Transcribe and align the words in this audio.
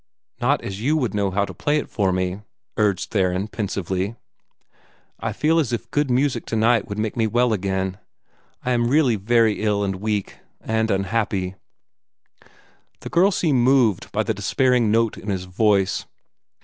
"Not 0.41 0.63
as 0.63 0.81
you 0.81 0.97
would 0.97 1.13
know 1.13 1.29
how 1.29 1.45
to 1.45 1.53
play 1.53 1.77
it 1.77 1.87
for 1.87 2.11
me," 2.11 2.41
urged 2.75 3.11
Theron, 3.11 3.47
pensively. 3.47 4.15
"I 5.19 5.31
feel 5.31 5.59
as 5.59 5.71
if 5.71 5.91
good 5.91 6.09
music 6.09 6.47
to 6.47 6.55
night 6.55 6.87
would 6.87 6.97
make 6.97 7.15
me 7.15 7.27
well 7.27 7.53
again. 7.53 7.99
I 8.65 8.71
am 8.71 8.87
really 8.87 9.15
very 9.15 9.61
ill 9.61 9.83
and 9.83 9.97
weak 9.97 10.37
and 10.59 10.89
unhappy!" 10.89 11.53
The 13.01 13.09
girl 13.09 13.29
seemed 13.29 13.59
moved 13.63 14.11
by 14.11 14.23
the 14.23 14.33
despairing 14.33 14.89
note 14.89 15.19
in 15.19 15.29
his 15.29 15.43
voice. 15.43 16.07